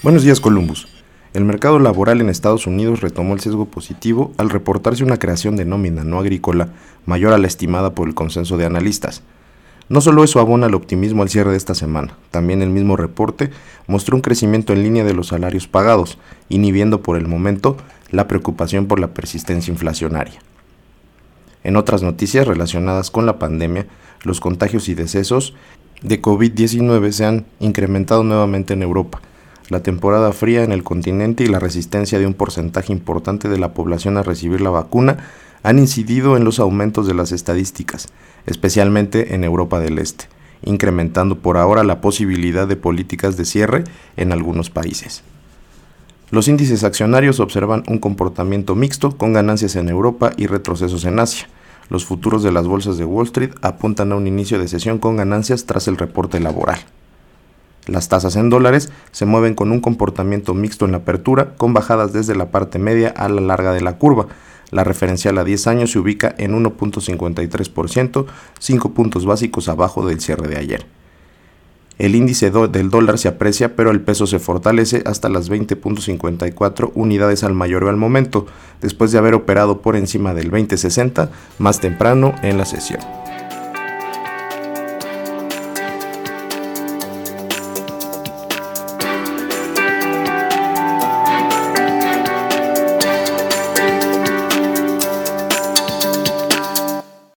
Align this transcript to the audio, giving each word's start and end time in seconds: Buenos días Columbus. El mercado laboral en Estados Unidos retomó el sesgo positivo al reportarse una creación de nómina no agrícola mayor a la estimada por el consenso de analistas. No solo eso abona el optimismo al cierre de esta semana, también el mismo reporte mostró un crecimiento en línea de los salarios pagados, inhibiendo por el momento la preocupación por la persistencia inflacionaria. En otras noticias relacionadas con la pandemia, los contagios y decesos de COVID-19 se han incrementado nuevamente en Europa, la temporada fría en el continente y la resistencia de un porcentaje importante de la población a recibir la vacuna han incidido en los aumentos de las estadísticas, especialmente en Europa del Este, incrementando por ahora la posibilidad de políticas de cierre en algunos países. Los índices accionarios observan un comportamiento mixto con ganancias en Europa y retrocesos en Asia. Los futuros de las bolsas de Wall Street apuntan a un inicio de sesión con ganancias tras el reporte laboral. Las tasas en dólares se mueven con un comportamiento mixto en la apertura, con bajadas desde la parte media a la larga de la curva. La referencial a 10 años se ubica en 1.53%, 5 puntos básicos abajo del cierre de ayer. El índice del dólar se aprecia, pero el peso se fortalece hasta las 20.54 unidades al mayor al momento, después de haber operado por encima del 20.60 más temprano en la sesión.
Buenos 0.00 0.22
días 0.22 0.38
Columbus. 0.38 0.86
El 1.34 1.44
mercado 1.44 1.80
laboral 1.80 2.20
en 2.20 2.28
Estados 2.28 2.68
Unidos 2.68 3.00
retomó 3.00 3.34
el 3.34 3.40
sesgo 3.40 3.64
positivo 3.64 4.32
al 4.36 4.48
reportarse 4.48 5.02
una 5.02 5.18
creación 5.18 5.56
de 5.56 5.64
nómina 5.64 6.04
no 6.04 6.20
agrícola 6.20 6.68
mayor 7.04 7.32
a 7.32 7.38
la 7.38 7.48
estimada 7.48 7.96
por 7.96 8.06
el 8.06 8.14
consenso 8.14 8.56
de 8.56 8.64
analistas. 8.64 9.24
No 9.88 10.00
solo 10.00 10.22
eso 10.22 10.38
abona 10.38 10.68
el 10.68 10.76
optimismo 10.76 11.22
al 11.22 11.30
cierre 11.30 11.50
de 11.50 11.56
esta 11.56 11.74
semana, 11.74 12.16
también 12.30 12.62
el 12.62 12.70
mismo 12.70 12.96
reporte 12.96 13.50
mostró 13.88 14.14
un 14.14 14.22
crecimiento 14.22 14.72
en 14.72 14.84
línea 14.84 15.02
de 15.02 15.14
los 15.14 15.26
salarios 15.26 15.66
pagados, 15.66 16.16
inhibiendo 16.48 17.02
por 17.02 17.16
el 17.16 17.26
momento 17.26 17.76
la 18.12 18.28
preocupación 18.28 18.86
por 18.86 19.00
la 19.00 19.14
persistencia 19.14 19.72
inflacionaria. 19.72 20.38
En 21.64 21.74
otras 21.74 22.04
noticias 22.04 22.46
relacionadas 22.46 23.10
con 23.10 23.26
la 23.26 23.40
pandemia, 23.40 23.88
los 24.22 24.38
contagios 24.38 24.88
y 24.88 24.94
decesos 24.94 25.54
de 26.02 26.22
COVID-19 26.22 27.10
se 27.10 27.24
han 27.24 27.46
incrementado 27.58 28.22
nuevamente 28.22 28.74
en 28.74 28.84
Europa, 28.84 29.20
la 29.68 29.82
temporada 29.82 30.32
fría 30.32 30.64
en 30.64 30.72
el 30.72 30.82
continente 30.82 31.44
y 31.44 31.46
la 31.46 31.58
resistencia 31.58 32.18
de 32.18 32.26
un 32.26 32.34
porcentaje 32.34 32.92
importante 32.92 33.48
de 33.48 33.58
la 33.58 33.74
población 33.74 34.16
a 34.16 34.22
recibir 34.22 34.60
la 34.60 34.70
vacuna 34.70 35.18
han 35.62 35.78
incidido 35.78 36.36
en 36.36 36.44
los 36.44 36.58
aumentos 36.58 37.06
de 37.06 37.14
las 37.14 37.32
estadísticas, 37.32 38.08
especialmente 38.46 39.34
en 39.34 39.44
Europa 39.44 39.80
del 39.80 39.98
Este, 39.98 40.26
incrementando 40.62 41.38
por 41.38 41.56
ahora 41.56 41.84
la 41.84 42.00
posibilidad 42.00 42.66
de 42.66 42.76
políticas 42.76 43.36
de 43.36 43.44
cierre 43.44 43.84
en 44.16 44.32
algunos 44.32 44.70
países. 44.70 45.22
Los 46.30 46.48
índices 46.48 46.84
accionarios 46.84 47.40
observan 47.40 47.84
un 47.88 47.98
comportamiento 47.98 48.74
mixto 48.74 49.16
con 49.16 49.32
ganancias 49.32 49.76
en 49.76 49.88
Europa 49.88 50.32
y 50.36 50.46
retrocesos 50.46 51.04
en 51.04 51.18
Asia. 51.18 51.48
Los 51.88 52.04
futuros 52.04 52.42
de 52.42 52.52
las 52.52 52.66
bolsas 52.66 52.98
de 52.98 53.06
Wall 53.06 53.26
Street 53.26 53.52
apuntan 53.62 54.12
a 54.12 54.16
un 54.16 54.26
inicio 54.26 54.58
de 54.58 54.68
sesión 54.68 54.98
con 54.98 55.16
ganancias 55.16 55.64
tras 55.64 55.88
el 55.88 55.96
reporte 55.96 56.38
laboral. 56.38 56.80
Las 57.88 58.08
tasas 58.08 58.36
en 58.36 58.50
dólares 58.50 58.90
se 59.12 59.24
mueven 59.24 59.54
con 59.54 59.72
un 59.72 59.80
comportamiento 59.80 60.52
mixto 60.52 60.84
en 60.84 60.92
la 60.92 60.98
apertura, 60.98 61.54
con 61.56 61.72
bajadas 61.72 62.12
desde 62.12 62.36
la 62.36 62.50
parte 62.50 62.78
media 62.78 63.08
a 63.08 63.30
la 63.30 63.40
larga 63.40 63.72
de 63.72 63.80
la 63.80 63.96
curva. 63.96 64.26
La 64.70 64.84
referencial 64.84 65.38
a 65.38 65.44
10 65.44 65.66
años 65.68 65.92
se 65.92 65.98
ubica 65.98 66.34
en 66.36 66.52
1.53%, 66.52 68.26
5 68.58 68.90
puntos 68.92 69.24
básicos 69.24 69.70
abajo 69.70 70.06
del 70.06 70.20
cierre 70.20 70.48
de 70.48 70.58
ayer. 70.58 70.86
El 71.96 72.14
índice 72.14 72.50
del 72.50 72.90
dólar 72.90 73.18
se 73.18 73.28
aprecia, 73.28 73.74
pero 73.74 73.90
el 73.90 74.02
peso 74.02 74.26
se 74.26 74.38
fortalece 74.38 75.02
hasta 75.06 75.30
las 75.30 75.50
20.54 75.50 76.92
unidades 76.94 77.42
al 77.42 77.54
mayor 77.54 77.88
al 77.88 77.96
momento, 77.96 78.46
después 78.82 79.10
de 79.10 79.18
haber 79.18 79.34
operado 79.34 79.80
por 79.80 79.96
encima 79.96 80.34
del 80.34 80.52
20.60 80.52 81.30
más 81.58 81.80
temprano 81.80 82.34
en 82.42 82.58
la 82.58 82.66
sesión. 82.66 83.00